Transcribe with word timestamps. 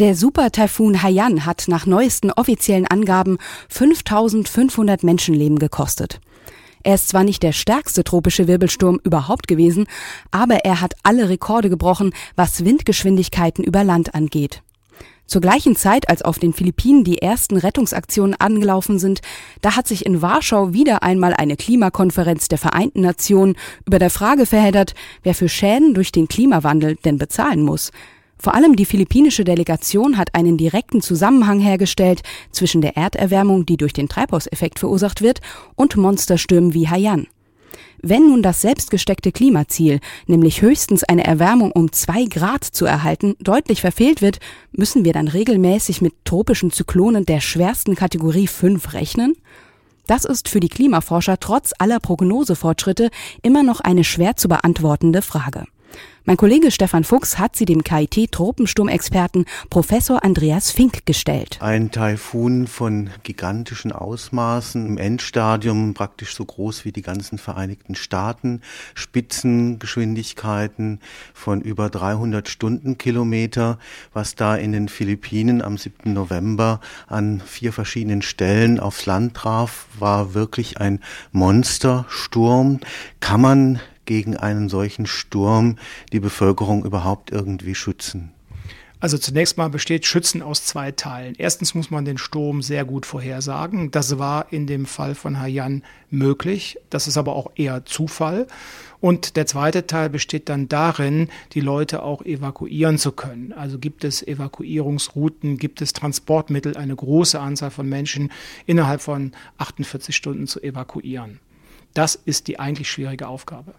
Der 0.00 0.14
Super-Taifun 0.14 1.02
Haiyan 1.02 1.44
hat 1.44 1.64
nach 1.68 1.84
neuesten 1.84 2.30
offiziellen 2.32 2.86
Angaben 2.86 3.36
5500 3.68 5.02
Menschenleben 5.02 5.58
gekostet. 5.58 6.22
Er 6.82 6.94
ist 6.94 7.08
zwar 7.08 7.22
nicht 7.22 7.42
der 7.42 7.52
stärkste 7.52 8.02
tropische 8.02 8.48
Wirbelsturm 8.48 8.98
überhaupt 9.04 9.46
gewesen, 9.46 9.84
aber 10.30 10.64
er 10.64 10.80
hat 10.80 10.94
alle 11.02 11.28
Rekorde 11.28 11.68
gebrochen, 11.68 12.14
was 12.34 12.64
Windgeschwindigkeiten 12.64 13.62
über 13.62 13.84
Land 13.84 14.14
angeht. 14.14 14.62
Zur 15.26 15.42
gleichen 15.42 15.76
Zeit, 15.76 16.08
als 16.08 16.22
auf 16.22 16.38
den 16.38 16.54
Philippinen 16.54 17.04
die 17.04 17.20
ersten 17.20 17.58
Rettungsaktionen 17.58 18.34
angelaufen 18.40 18.98
sind, 18.98 19.20
da 19.60 19.76
hat 19.76 19.86
sich 19.86 20.06
in 20.06 20.22
Warschau 20.22 20.72
wieder 20.72 21.02
einmal 21.02 21.34
eine 21.34 21.58
Klimakonferenz 21.58 22.48
der 22.48 22.56
Vereinten 22.56 23.02
Nationen 23.02 23.54
über 23.84 23.98
der 23.98 24.08
Frage 24.08 24.46
verheddert, 24.46 24.94
wer 25.24 25.34
für 25.34 25.50
Schäden 25.50 25.92
durch 25.92 26.10
den 26.10 26.26
Klimawandel 26.26 26.96
denn 27.04 27.18
bezahlen 27.18 27.60
muss. 27.60 27.92
Vor 28.42 28.54
allem 28.54 28.74
die 28.74 28.86
philippinische 28.86 29.44
Delegation 29.44 30.16
hat 30.16 30.34
einen 30.34 30.56
direkten 30.56 31.02
Zusammenhang 31.02 31.60
hergestellt 31.60 32.22
zwischen 32.50 32.80
der 32.80 32.96
Erderwärmung, 32.96 33.66
die 33.66 33.76
durch 33.76 33.92
den 33.92 34.08
Treibhauseffekt 34.08 34.78
verursacht 34.78 35.20
wird, 35.20 35.40
und 35.76 35.96
Monsterstürmen 35.98 36.72
wie 36.72 36.88
Haiyan. 36.88 37.26
Wenn 38.02 38.28
nun 38.28 38.42
das 38.42 38.62
selbstgesteckte 38.62 39.30
Klimaziel, 39.30 40.00
nämlich 40.26 40.62
höchstens 40.62 41.04
eine 41.04 41.24
Erwärmung 41.24 41.70
um 41.70 41.92
zwei 41.92 42.24
Grad 42.24 42.64
zu 42.64 42.86
erhalten, 42.86 43.36
deutlich 43.40 43.82
verfehlt 43.82 44.22
wird, 44.22 44.38
müssen 44.72 45.04
wir 45.04 45.12
dann 45.12 45.28
regelmäßig 45.28 46.00
mit 46.00 46.14
tropischen 46.24 46.70
Zyklonen 46.70 47.26
der 47.26 47.40
schwersten 47.40 47.94
Kategorie 47.94 48.46
5 48.46 48.94
rechnen? 48.94 49.36
Das 50.06 50.24
ist 50.24 50.48
für 50.48 50.60
die 50.60 50.70
Klimaforscher 50.70 51.38
trotz 51.38 51.72
aller 51.78 52.00
Prognosefortschritte 52.00 53.10
immer 53.42 53.62
noch 53.62 53.80
eine 53.80 54.02
schwer 54.02 54.34
zu 54.36 54.48
beantwortende 54.48 55.20
Frage. 55.20 55.66
Mein 56.26 56.36
Kollege 56.36 56.70
Stefan 56.70 57.02
Fuchs 57.02 57.38
hat 57.38 57.56
sie 57.56 57.64
dem 57.64 57.82
KIT-Tropensturmexperten 57.82 59.46
Professor 59.70 60.22
Andreas 60.22 60.70
Fink 60.70 61.06
gestellt. 61.06 61.56
Ein 61.60 61.90
Taifun 61.90 62.66
von 62.66 63.08
gigantischen 63.22 63.90
Ausmaßen, 63.90 64.86
im 64.86 64.98
Endstadium 64.98 65.94
praktisch 65.94 66.36
so 66.36 66.44
groß 66.44 66.84
wie 66.84 66.92
die 66.92 67.02
ganzen 67.02 67.38
Vereinigten 67.38 67.94
Staaten, 67.94 68.60
Spitzengeschwindigkeiten 68.94 71.00
von 71.32 71.62
über 71.62 71.88
300 71.88 72.48
Stundenkilometer, 72.48 73.78
was 74.12 74.34
da 74.34 74.56
in 74.56 74.72
den 74.72 74.88
Philippinen 74.88 75.62
am 75.62 75.78
7. 75.78 76.12
November 76.12 76.80
an 77.08 77.40
vier 77.44 77.72
verschiedenen 77.72 78.20
Stellen 78.20 78.78
aufs 78.78 79.06
Land 79.06 79.34
traf, 79.34 79.86
war 79.98 80.34
wirklich 80.34 80.80
ein 80.80 81.00
Monstersturm. 81.32 82.80
Kann 83.20 83.40
man 83.40 83.80
gegen 84.10 84.36
einen 84.36 84.68
solchen 84.68 85.06
Sturm 85.06 85.76
die 86.12 86.18
Bevölkerung 86.18 86.84
überhaupt 86.84 87.30
irgendwie 87.30 87.76
schützen? 87.76 88.32
Also 88.98 89.18
zunächst 89.18 89.56
mal 89.56 89.70
besteht 89.70 90.04
Schützen 90.04 90.42
aus 90.42 90.64
zwei 90.66 90.90
Teilen. 90.90 91.36
Erstens 91.38 91.76
muss 91.76 91.92
man 91.92 92.04
den 92.04 92.18
Sturm 92.18 92.60
sehr 92.60 92.84
gut 92.84 93.06
vorhersagen. 93.06 93.92
Das 93.92 94.18
war 94.18 94.52
in 94.52 94.66
dem 94.66 94.84
Fall 94.84 95.14
von 95.14 95.38
Haiyan 95.38 95.84
möglich. 96.10 96.76
Das 96.90 97.06
ist 97.06 97.18
aber 97.18 97.36
auch 97.36 97.52
eher 97.54 97.84
Zufall. 97.84 98.48
Und 98.98 99.36
der 99.36 99.46
zweite 99.46 99.86
Teil 99.86 100.10
besteht 100.10 100.48
dann 100.48 100.68
darin, 100.68 101.28
die 101.52 101.60
Leute 101.60 102.02
auch 102.02 102.22
evakuieren 102.22 102.98
zu 102.98 103.12
können. 103.12 103.52
Also 103.52 103.78
gibt 103.78 104.02
es 104.02 104.26
Evakuierungsrouten, 104.26 105.56
gibt 105.56 105.82
es 105.82 105.92
Transportmittel, 105.92 106.76
eine 106.76 106.96
große 106.96 107.38
Anzahl 107.38 107.70
von 107.70 107.88
Menschen 107.88 108.32
innerhalb 108.66 109.02
von 109.02 109.30
48 109.58 110.16
Stunden 110.16 110.48
zu 110.48 110.60
evakuieren. 110.60 111.38
Das 111.94 112.16
ist 112.16 112.48
die 112.48 112.60
eigentlich 112.60 112.90
schwierige 112.90 113.28
Aufgabe. 113.28 113.74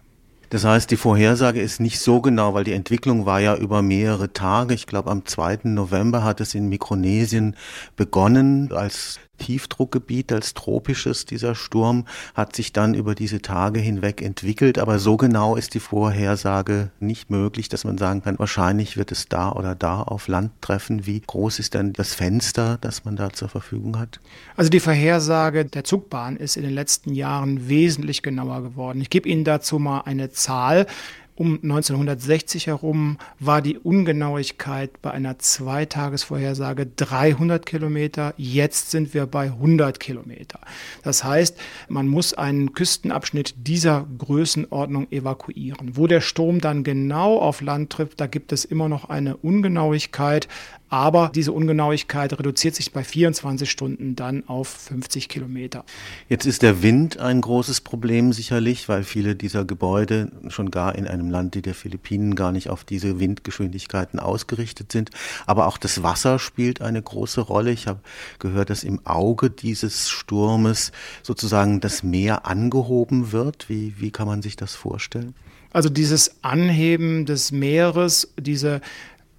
Das 0.52 0.66
heißt, 0.66 0.90
die 0.90 0.98
Vorhersage 0.98 1.62
ist 1.62 1.80
nicht 1.80 1.98
so 1.98 2.20
genau, 2.20 2.52
weil 2.52 2.64
die 2.64 2.74
Entwicklung 2.74 3.24
war 3.24 3.40
ja 3.40 3.56
über 3.56 3.80
mehrere 3.80 4.34
Tage. 4.34 4.74
Ich 4.74 4.86
glaube, 4.86 5.10
am 5.10 5.24
2. 5.24 5.60
November 5.62 6.24
hat 6.24 6.42
es 6.42 6.54
in 6.54 6.68
Mikronesien 6.68 7.56
begonnen 7.96 8.70
als 8.70 9.18
Tiefdruckgebiet, 9.42 10.30
als 10.32 10.54
tropisches. 10.54 11.26
Dieser 11.26 11.56
Sturm 11.56 12.06
hat 12.34 12.54
sich 12.54 12.72
dann 12.72 12.94
über 12.94 13.16
diese 13.16 13.42
Tage 13.42 13.80
hinweg 13.80 14.22
entwickelt, 14.22 14.78
aber 14.78 15.00
so 15.00 15.16
genau 15.16 15.56
ist 15.56 15.74
die 15.74 15.80
Vorhersage 15.80 16.90
nicht 17.00 17.28
möglich, 17.28 17.68
dass 17.68 17.82
man 17.84 17.98
sagen 17.98 18.22
kann, 18.22 18.38
wahrscheinlich 18.38 18.96
wird 18.96 19.10
es 19.10 19.28
da 19.28 19.50
oder 19.50 19.74
da 19.74 20.00
auf 20.00 20.28
Land 20.28 20.52
treffen. 20.60 21.06
Wie 21.06 21.20
groß 21.20 21.58
ist 21.58 21.74
denn 21.74 21.92
das 21.92 22.14
Fenster, 22.14 22.78
das 22.80 23.04
man 23.04 23.16
da 23.16 23.32
zur 23.32 23.48
Verfügung 23.48 23.98
hat? 23.98 24.20
Also 24.56 24.70
die 24.70 24.78
Vorhersage 24.78 25.64
der 25.64 25.82
Zugbahn 25.82 26.36
ist 26.36 26.56
in 26.56 26.62
den 26.62 26.74
letzten 26.74 27.12
Jahren 27.12 27.68
wesentlich 27.68 28.22
genauer 28.22 28.62
geworden. 28.62 29.00
Ich 29.00 29.10
gebe 29.10 29.28
Ihnen 29.28 29.42
dazu 29.42 29.80
mal 29.80 30.02
eine 30.02 30.30
Zahl. 30.30 30.86
Um 31.34 31.58
1960 31.62 32.66
herum 32.66 33.16
war 33.38 33.62
die 33.62 33.78
Ungenauigkeit 33.78 35.00
bei 35.00 35.12
einer 35.12 35.38
Zweitagesvorhersage 35.38 36.86
300 36.86 37.64
Kilometer. 37.64 38.34
Jetzt 38.36 38.90
sind 38.90 39.14
wir 39.14 39.24
bei 39.24 39.44
100 39.44 39.98
Kilometer. 39.98 40.60
Das 41.02 41.24
heißt, 41.24 41.58
man 41.88 42.06
muss 42.06 42.34
einen 42.34 42.74
Küstenabschnitt 42.74 43.54
dieser 43.66 44.06
Größenordnung 44.18 45.10
evakuieren. 45.10 45.96
Wo 45.96 46.06
der 46.06 46.20
Sturm 46.20 46.60
dann 46.60 46.84
genau 46.84 47.38
auf 47.38 47.62
Land 47.62 47.90
trifft, 47.90 48.20
da 48.20 48.26
gibt 48.26 48.52
es 48.52 48.66
immer 48.66 48.90
noch 48.90 49.08
eine 49.08 49.38
Ungenauigkeit. 49.38 50.48
Aber 50.92 51.32
diese 51.34 51.52
Ungenauigkeit 51.52 52.38
reduziert 52.38 52.74
sich 52.74 52.92
bei 52.92 53.02
24 53.02 53.70
Stunden 53.70 54.14
dann 54.14 54.46
auf 54.46 54.68
50 54.68 55.30
Kilometer. 55.30 55.86
Jetzt 56.28 56.44
ist 56.44 56.60
der 56.60 56.82
Wind 56.82 57.16
ein 57.16 57.40
großes 57.40 57.80
Problem 57.80 58.34
sicherlich, 58.34 58.90
weil 58.90 59.02
viele 59.02 59.34
dieser 59.34 59.64
Gebäude 59.64 60.30
schon 60.48 60.70
gar 60.70 60.94
in 60.94 61.08
einem 61.08 61.30
Land 61.30 61.56
wie 61.56 61.62
der 61.62 61.74
Philippinen 61.74 62.34
gar 62.34 62.52
nicht 62.52 62.68
auf 62.68 62.84
diese 62.84 63.18
Windgeschwindigkeiten 63.18 64.20
ausgerichtet 64.20 64.92
sind. 64.92 65.08
Aber 65.46 65.66
auch 65.66 65.78
das 65.78 66.02
Wasser 66.02 66.38
spielt 66.38 66.82
eine 66.82 67.00
große 67.00 67.40
Rolle. 67.40 67.70
Ich 67.70 67.86
habe 67.86 68.00
gehört, 68.38 68.68
dass 68.68 68.84
im 68.84 69.00
Auge 69.06 69.48
dieses 69.48 70.10
Sturmes 70.10 70.92
sozusagen 71.22 71.80
das 71.80 72.02
Meer 72.02 72.44
angehoben 72.44 73.32
wird. 73.32 73.70
Wie, 73.70 73.94
wie 73.98 74.10
kann 74.10 74.26
man 74.26 74.42
sich 74.42 74.56
das 74.56 74.74
vorstellen? 74.74 75.34
Also 75.72 75.88
dieses 75.88 76.42
Anheben 76.42 77.24
des 77.24 77.50
Meeres, 77.50 78.28
diese 78.38 78.82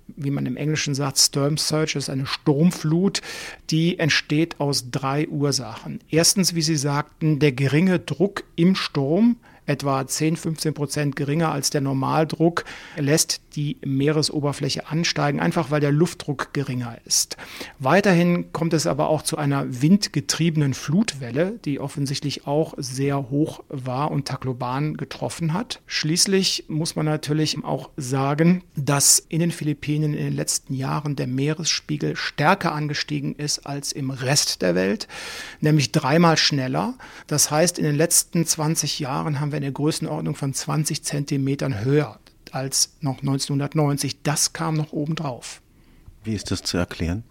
wie 0.07 0.31
man 0.31 0.45
im 0.45 0.57
Englischen 0.57 0.95
sagt, 0.95 1.17
Storm 1.17 1.57
Surge 1.57 1.97
ist 1.97 2.09
eine 2.09 2.25
Sturmflut, 2.25 3.21
die 3.69 3.99
entsteht 3.99 4.59
aus 4.59 4.91
drei 4.91 5.27
Ursachen. 5.27 5.99
Erstens, 6.09 6.55
wie 6.55 6.61
Sie 6.61 6.75
sagten, 6.75 7.39
der 7.39 7.51
geringe 7.51 7.99
Druck 7.99 8.43
im 8.55 8.75
Sturm, 8.75 9.37
etwa 9.65 10.05
10, 10.05 10.37
15 10.37 10.73
Prozent 10.73 11.15
geringer 11.15 11.51
als 11.51 11.69
der 11.69 11.81
Normaldruck, 11.81 12.65
lässt 12.97 13.41
die 13.55 13.77
Meeresoberfläche 13.85 14.87
ansteigen, 14.87 15.39
einfach 15.39 15.71
weil 15.71 15.79
der 15.79 15.91
Luftdruck 15.91 16.53
geringer 16.53 16.97
ist. 17.05 17.37
Weiterhin 17.79 18.51
kommt 18.51 18.73
es 18.73 18.87
aber 18.87 19.09
auch 19.09 19.21
zu 19.21 19.37
einer 19.37 19.81
windgetriebenen 19.81 20.73
Flutwelle, 20.73 21.59
die 21.63 21.79
offensichtlich 21.79 22.47
auch 22.47 22.73
sehr 22.77 23.29
hoch 23.29 23.63
war 23.69 24.11
und 24.11 24.27
Tacloban 24.27 24.97
getroffen 24.97 25.53
hat. 25.53 25.81
Schließlich 25.85 26.65
muss 26.67 26.95
man 26.95 27.05
natürlich 27.05 27.63
auch 27.63 27.89
sagen, 27.95 28.63
dass 28.75 29.19
in 29.19 29.39
den 29.39 29.51
Philippinen 29.51 30.13
in 30.13 30.25
den 30.25 30.35
letzten 30.35 30.73
Jahren 30.73 31.15
der 31.15 31.27
Meeresspiegel 31.27 32.15
stärker 32.15 32.73
angestiegen 32.73 33.35
ist 33.35 33.65
als 33.65 33.91
im 33.91 34.09
Rest 34.09 34.61
der 34.61 34.75
Welt, 34.75 35.07
nämlich 35.61 35.91
dreimal 35.91 36.37
schneller. 36.37 36.95
Das 37.27 37.51
heißt, 37.51 37.77
in 37.77 37.85
den 37.85 37.95
letzten 37.95 38.45
20 38.45 38.99
Jahren 38.99 39.39
haben 39.39 39.51
wir 39.53 39.57
eine 39.57 39.71
Größenordnung 39.71 40.35
von 40.35 40.53
20 40.53 41.03
Zentimetern 41.03 41.83
höher 41.83 42.19
als 42.51 42.95
noch 42.99 43.19
1990. 43.19 44.21
Das 44.23 44.53
kam 44.53 44.75
noch 44.75 44.91
obendrauf. 44.91 45.61
Wie 46.25 46.33
ist 46.33 46.51
das 46.51 46.63
zu 46.63 46.77
erklären? 46.77 47.23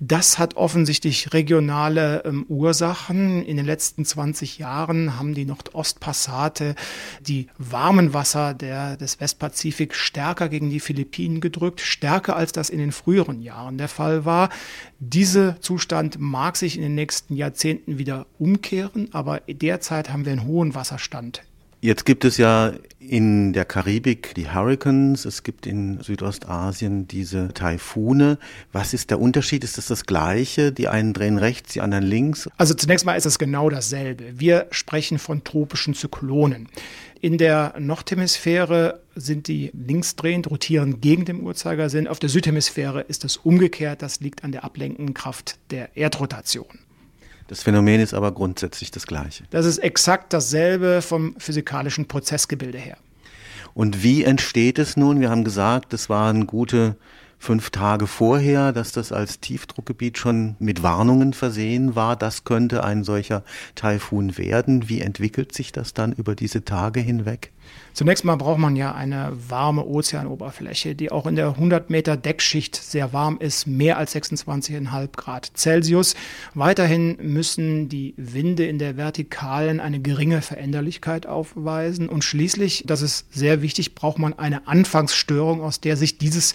Das 0.00 0.38
hat 0.38 0.56
offensichtlich 0.56 1.32
regionale 1.32 2.24
ähm, 2.24 2.44
Ursachen. 2.48 3.44
In 3.44 3.56
den 3.56 3.66
letzten 3.66 4.04
20 4.04 4.58
Jahren 4.58 5.16
haben 5.16 5.34
die 5.34 5.44
Nordostpassate 5.44 6.74
die 7.20 7.46
warmen 7.58 8.14
Wasser 8.14 8.52
der, 8.54 8.96
des 8.96 9.20
Westpazifik 9.20 9.94
stärker 9.94 10.48
gegen 10.48 10.70
die 10.70 10.80
Philippinen 10.80 11.40
gedrückt, 11.40 11.80
stärker 11.80 12.34
als 12.34 12.50
das 12.50 12.68
in 12.68 12.78
den 12.78 12.90
früheren 12.90 13.42
Jahren 13.42 13.78
der 13.78 13.88
Fall 13.88 14.24
war. 14.24 14.48
Dieser 14.98 15.60
Zustand 15.60 16.18
mag 16.18 16.56
sich 16.56 16.74
in 16.74 16.82
den 16.82 16.96
nächsten 16.96 17.36
Jahrzehnten 17.36 17.98
wieder 17.98 18.26
umkehren, 18.40 19.08
aber 19.12 19.40
derzeit 19.48 20.12
haben 20.12 20.24
wir 20.24 20.32
einen 20.32 20.46
hohen 20.46 20.74
Wasserstand 20.74 21.42
Jetzt 21.84 22.06
gibt 22.06 22.24
es 22.24 22.36
ja 22.36 22.74
in 23.00 23.52
der 23.52 23.64
Karibik 23.64 24.36
die 24.36 24.48
Hurricanes, 24.48 25.24
es 25.24 25.42
gibt 25.42 25.66
in 25.66 26.00
Südostasien 26.00 27.08
diese 27.08 27.48
Taifune. 27.54 28.38
Was 28.70 28.94
ist 28.94 29.10
der 29.10 29.18
Unterschied? 29.18 29.64
Ist 29.64 29.78
das 29.78 29.88
das 29.88 30.06
gleiche? 30.06 30.70
Die 30.70 30.86
einen 30.86 31.12
drehen 31.12 31.38
rechts, 31.38 31.72
die 31.72 31.80
anderen 31.80 32.04
links? 32.04 32.48
Also 32.56 32.74
zunächst 32.74 33.04
mal 33.04 33.16
ist 33.16 33.26
es 33.26 33.36
genau 33.36 33.68
dasselbe. 33.68 34.38
Wir 34.38 34.68
sprechen 34.70 35.18
von 35.18 35.42
tropischen 35.42 35.94
Zyklonen. 35.94 36.68
In 37.20 37.36
der 37.36 37.74
Nordhemisphäre 37.76 39.00
sind 39.16 39.48
die 39.48 39.72
linksdrehend, 39.74 40.48
rotieren 40.48 41.00
gegen 41.00 41.24
den 41.24 41.42
Uhrzeigersinn. 41.42 42.06
Auf 42.06 42.20
der 42.20 42.28
Südhemisphäre 42.28 43.00
ist 43.00 43.24
es 43.24 43.38
umgekehrt. 43.38 44.02
Das 44.02 44.20
liegt 44.20 44.44
an 44.44 44.52
der 44.52 44.62
ablenkenden 44.62 45.14
Kraft 45.14 45.58
der 45.72 45.96
Erdrotation. 45.96 46.78
Das 47.48 47.62
Phänomen 47.62 48.00
ist 48.00 48.14
aber 48.14 48.32
grundsätzlich 48.32 48.90
das 48.90 49.06
gleiche. 49.06 49.44
Das 49.50 49.66
ist 49.66 49.78
exakt 49.78 50.32
dasselbe 50.32 51.02
vom 51.02 51.34
physikalischen 51.38 52.06
Prozessgebilde 52.08 52.78
her. 52.78 52.96
Und 53.74 54.02
wie 54.02 54.24
entsteht 54.24 54.78
es 54.78 54.96
nun? 54.96 55.20
Wir 55.20 55.30
haben 55.30 55.44
gesagt, 55.44 55.94
es 55.94 56.08
waren 56.08 56.46
gute 56.46 56.96
fünf 57.42 57.70
Tage 57.70 58.06
vorher, 58.06 58.72
dass 58.72 58.92
das 58.92 59.10
als 59.10 59.40
Tiefdruckgebiet 59.40 60.16
schon 60.16 60.54
mit 60.60 60.84
Warnungen 60.84 61.32
versehen 61.32 61.96
war. 61.96 62.14
Das 62.14 62.44
könnte 62.44 62.84
ein 62.84 63.02
solcher 63.02 63.42
Taifun 63.74 64.38
werden. 64.38 64.88
Wie 64.88 65.00
entwickelt 65.00 65.52
sich 65.52 65.72
das 65.72 65.92
dann 65.92 66.12
über 66.12 66.36
diese 66.36 66.64
Tage 66.64 67.00
hinweg? 67.00 67.50
Zunächst 67.94 68.24
mal 68.24 68.36
braucht 68.36 68.60
man 68.60 68.76
ja 68.76 68.94
eine 68.94 69.32
warme 69.48 69.84
Ozeanoberfläche, 69.84 70.94
die 70.94 71.10
auch 71.10 71.26
in 71.26 71.34
der 71.34 71.48
100 71.48 71.90
Meter 71.90 72.16
Deckschicht 72.16 72.76
sehr 72.76 73.12
warm 73.12 73.38
ist, 73.38 73.66
mehr 73.66 73.98
als 73.98 74.14
26,5 74.14 75.08
Grad 75.16 75.50
Celsius. 75.56 76.14
Weiterhin 76.54 77.18
müssen 77.20 77.88
die 77.88 78.14
Winde 78.16 78.66
in 78.66 78.78
der 78.78 78.96
Vertikalen 78.96 79.80
eine 79.80 80.00
geringe 80.00 80.42
Veränderlichkeit 80.42 81.26
aufweisen. 81.26 82.08
Und 82.08 82.22
schließlich, 82.22 82.84
das 82.86 83.02
ist 83.02 83.26
sehr 83.34 83.62
wichtig, 83.62 83.96
braucht 83.96 84.18
man 84.20 84.38
eine 84.38 84.68
Anfangsstörung, 84.68 85.60
aus 85.60 85.80
der 85.80 85.96
sich 85.96 86.18
dieses 86.18 86.54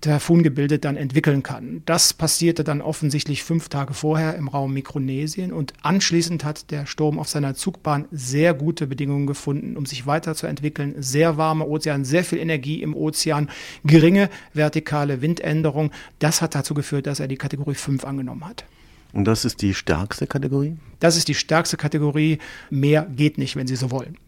Taifun-Gebilde 0.00 0.78
dann 0.78 0.96
entwickeln 0.96 1.42
kann. 1.42 1.82
Das 1.86 2.12
passierte 2.12 2.64
dann 2.64 2.80
offensichtlich 2.80 3.42
fünf 3.42 3.68
Tage 3.68 3.94
vorher 3.94 4.36
im 4.36 4.48
Raum 4.48 4.72
Mikronesien 4.72 5.52
und 5.52 5.72
anschließend 5.82 6.44
hat 6.44 6.70
der 6.70 6.86
Sturm 6.86 7.18
auf 7.18 7.28
seiner 7.28 7.54
Zugbahn 7.54 8.06
sehr 8.10 8.54
gute 8.54 8.86
Bedingungen 8.86 9.26
gefunden, 9.26 9.76
um 9.76 9.86
sich 9.86 10.06
weiterzuentwickeln. 10.06 10.94
Sehr 10.98 11.36
warme 11.36 11.66
Ozean, 11.66 12.04
sehr 12.04 12.24
viel 12.24 12.38
Energie 12.38 12.82
im 12.82 12.94
Ozean, 12.94 13.50
geringe 13.84 14.28
vertikale 14.52 15.22
Windänderung. 15.22 15.90
Das 16.18 16.42
hat 16.42 16.54
dazu 16.54 16.74
geführt, 16.74 17.06
dass 17.06 17.20
er 17.20 17.28
die 17.28 17.36
Kategorie 17.36 17.74
5 17.74 18.04
angenommen 18.04 18.46
hat. 18.46 18.64
Und 19.12 19.24
das 19.24 19.44
ist 19.44 19.62
die 19.62 19.72
stärkste 19.72 20.26
Kategorie? 20.26 20.76
Das 21.00 21.16
ist 21.16 21.28
die 21.28 21.34
stärkste 21.34 21.76
Kategorie. 21.76 22.38
Mehr 22.70 23.06
geht 23.16 23.38
nicht, 23.38 23.56
wenn 23.56 23.66
Sie 23.66 23.76
so 23.76 23.90
wollen. 23.90 24.18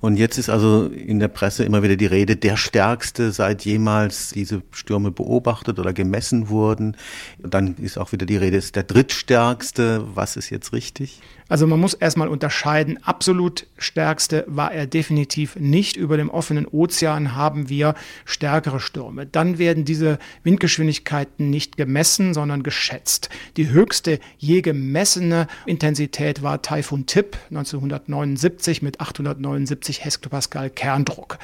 Und 0.00 0.16
jetzt 0.16 0.38
ist 0.38 0.48
also 0.48 0.86
in 0.86 1.18
der 1.18 1.28
Presse 1.28 1.64
immer 1.64 1.82
wieder 1.82 1.96
die 1.96 2.06
Rede, 2.06 2.36
der 2.36 2.56
stärkste, 2.56 3.32
seit 3.32 3.64
jemals 3.64 4.30
diese 4.30 4.62
Stürme 4.70 5.10
beobachtet 5.10 5.78
oder 5.78 5.92
gemessen 5.92 6.48
wurden. 6.48 6.96
Dann 7.38 7.76
ist 7.76 7.98
auch 7.98 8.12
wieder 8.12 8.26
die 8.26 8.36
Rede, 8.36 8.56
ist 8.56 8.76
der 8.76 8.84
drittstärkste. 8.84 10.04
Was 10.14 10.36
ist 10.36 10.50
jetzt 10.50 10.72
richtig? 10.72 11.20
Also 11.48 11.66
man 11.68 11.78
muss 11.78 11.94
erstmal 11.94 12.26
unterscheiden. 12.26 12.98
Absolut 13.04 13.68
stärkste 13.78 14.44
war 14.48 14.72
er 14.72 14.86
definitiv 14.86 15.54
nicht. 15.56 15.96
Über 15.96 16.16
dem 16.16 16.28
offenen 16.28 16.66
Ozean 16.66 17.36
haben 17.36 17.68
wir 17.68 17.94
stärkere 18.24 18.80
Stürme. 18.80 19.26
Dann 19.26 19.58
werden 19.58 19.84
diese 19.84 20.18
Windgeschwindigkeiten 20.42 21.48
nicht 21.48 21.76
gemessen, 21.76 22.34
sondern 22.34 22.64
geschätzt. 22.64 23.28
Die 23.56 23.70
höchste 23.70 24.18
je 24.38 24.60
gemessene 24.60 25.46
Intensität 25.66 26.42
war 26.42 26.62
Taifun 26.62 27.06
Tip 27.06 27.36
1979 27.50 28.82
mit 28.82 29.00
879 29.00 29.95
Hektopascal 30.04 30.70
Kerndruck. 30.70 31.38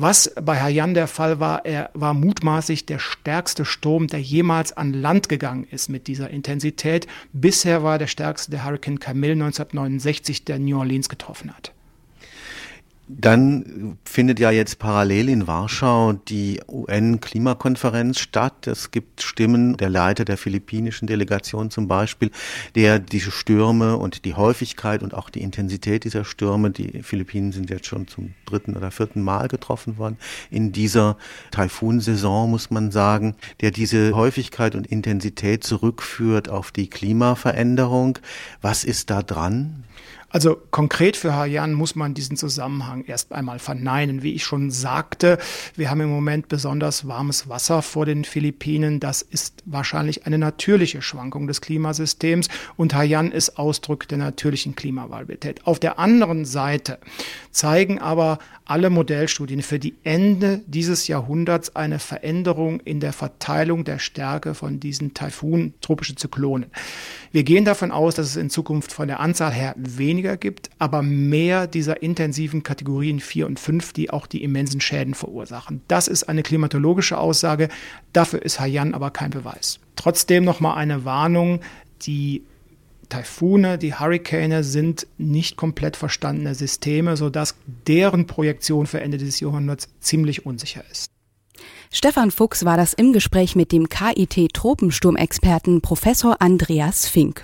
Was 0.00 0.32
bei 0.40 0.60
Haiyan 0.60 0.94
der 0.94 1.08
Fall 1.08 1.40
war, 1.40 1.64
er 1.64 1.90
war 1.92 2.14
mutmaßlich 2.14 2.86
der 2.86 3.00
stärkste 3.00 3.64
Sturm, 3.64 4.06
der 4.06 4.20
jemals 4.20 4.72
an 4.72 4.92
Land 4.92 5.28
gegangen 5.28 5.66
ist 5.68 5.88
mit 5.88 6.06
dieser 6.06 6.30
Intensität. 6.30 7.08
Bisher 7.32 7.82
war 7.82 7.98
der 7.98 8.06
stärkste 8.06 8.52
der 8.52 8.64
Hurricane 8.64 9.00
Camille 9.00 9.32
1969, 9.32 10.44
der 10.44 10.60
New 10.60 10.78
Orleans 10.78 11.08
getroffen 11.08 11.52
hat. 11.52 11.72
Dann 13.10 13.96
findet 14.04 14.38
ja 14.38 14.50
jetzt 14.50 14.78
parallel 14.78 15.30
in 15.30 15.46
Warschau 15.46 16.12
die 16.12 16.60
UN-Klimakonferenz 16.68 18.18
statt. 18.20 18.66
Es 18.66 18.90
gibt 18.90 19.22
Stimmen, 19.22 19.78
der 19.78 19.88
Leiter 19.88 20.26
der 20.26 20.36
philippinischen 20.36 21.08
Delegation 21.08 21.70
zum 21.70 21.88
Beispiel, 21.88 22.30
der 22.74 22.98
diese 22.98 23.30
Stürme 23.30 23.96
und 23.96 24.26
die 24.26 24.34
Häufigkeit 24.34 25.02
und 25.02 25.14
auch 25.14 25.30
die 25.30 25.40
Intensität 25.40 26.04
dieser 26.04 26.26
Stürme, 26.26 26.70
die 26.70 27.02
Philippinen 27.02 27.52
sind 27.52 27.70
jetzt 27.70 27.86
schon 27.86 28.08
zum 28.08 28.34
dritten 28.44 28.76
oder 28.76 28.90
vierten 28.90 29.22
Mal 29.22 29.48
getroffen 29.48 29.96
worden 29.96 30.18
in 30.50 30.72
dieser 30.72 31.16
Taifunsaison, 31.50 32.50
muss 32.50 32.70
man 32.70 32.90
sagen, 32.90 33.36
der 33.62 33.70
diese 33.70 34.14
Häufigkeit 34.14 34.74
und 34.74 34.86
Intensität 34.86 35.64
zurückführt 35.64 36.50
auf 36.50 36.72
die 36.72 36.90
Klimaveränderung. 36.90 38.18
Was 38.60 38.84
ist 38.84 39.08
da 39.08 39.22
dran? 39.22 39.84
Also 40.30 40.56
konkret 40.70 41.16
für 41.16 41.34
Haiyan 41.34 41.72
muss 41.72 41.94
man 41.94 42.12
diesen 42.12 42.36
Zusammenhang 42.36 43.04
erst 43.06 43.32
einmal 43.32 43.58
verneinen. 43.58 44.22
Wie 44.22 44.34
ich 44.34 44.44
schon 44.44 44.70
sagte, 44.70 45.38
wir 45.74 45.90
haben 45.90 46.02
im 46.02 46.10
Moment 46.10 46.48
besonders 46.48 47.08
warmes 47.08 47.48
Wasser 47.48 47.80
vor 47.80 48.04
den 48.04 48.24
Philippinen. 48.24 49.00
Das 49.00 49.22
ist 49.22 49.62
wahrscheinlich 49.64 50.26
eine 50.26 50.36
natürliche 50.36 51.00
Schwankung 51.00 51.46
des 51.46 51.62
Klimasystems 51.62 52.48
und 52.76 52.94
Haiyan 52.94 53.32
ist 53.32 53.58
Ausdruck 53.58 54.06
der 54.06 54.18
natürlichen 54.18 54.76
Klimavariabilität. 54.76 55.66
Auf 55.66 55.78
der 55.80 55.98
anderen 55.98 56.44
Seite 56.44 56.98
zeigen 57.50 57.98
aber 57.98 58.38
alle 58.66 58.90
Modellstudien 58.90 59.62
für 59.62 59.78
die 59.78 59.94
Ende 60.04 60.60
dieses 60.66 61.08
Jahrhunderts 61.08 61.74
eine 61.74 61.98
Veränderung 61.98 62.80
in 62.80 63.00
der 63.00 63.14
Verteilung 63.14 63.84
der 63.84 63.98
Stärke 63.98 64.54
von 64.54 64.78
diesen 64.78 65.14
Taifun, 65.14 65.72
tropische 65.80 66.16
Zyklonen. 66.16 66.70
Wir 67.32 67.44
gehen 67.44 67.64
davon 67.64 67.90
aus, 67.90 68.14
dass 68.14 68.26
es 68.26 68.36
in 68.36 68.50
Zukunft 68.50 68.92
von 68.92 69.08
der 69.08 69.20
Anzahl 69.20 69.52
her 69.52 69.74
weniger 69.78 70.17
gibt, 70.22 70.70
aber 70.78 71.02
mehr 71.02 71.66
dieser 71.66 72.02
intensiven 72.02 72.62
Kategorien 72.62 73.20
4 73.20 73.46
und 73.46 73.60
5, 73.60 73.92
die 73.92 74.10
auch 74.10 74.26
die 74.26 74.42
immensen 74.42 74.80
Schäden 74.80 75.14
verursachen. 75.14 75.82
Das 75.88 76.08
ist 76.08 76.24
eine 76.24 76.42
klimatologische 76.42 77.18
Aussage, 77.18 77.68
dafür 78.12 78.42
ist 78.42 78.60
Haiyan 78.60 78.94
aber 78.94 79.10
kein 79.10 79.30
Beweis. 79.30 79.80
Trotzdem 79.96 80.44
nochmal 80.44 80.76
eine 80.76 81.04
Warnung, 81.04 81.60
die 82.02 82.42
Taifune, 83.08 83.78
die 83.78 83.94
Hurrikane 83.94 84.64
sind 84.64 85.06
nicht 85.16 85.56
komplett 85.56 85.96
verstandene 85.96 86.54
Systeme, 86.54 87.16
sodass 87.16 87.54
deren 87.86 88.26
Projektion 88.26 88.86
für 88.86 89.00
Ende 89.00 89.18
des 89.18 89.40
Jahrhunderts 89.40 89.88
ziemlich 90.00 90.44
unsicher 90.46 90.84
ist. 90.90 91.10
Stefan 91.90 92.30
Fuchs 92.30 92.64
war 92.64 92.76
das 92.76 92.92
im 92.92 93.12
Gespräch 93.12 93.56
mit 93.56 93.72
dem 93.72 93.88
KIT-Tropensturmexperten 93.88 95.80
Professor 95.80 96.36
Andreas 96.40 97.08
Fink. 97.08 97.42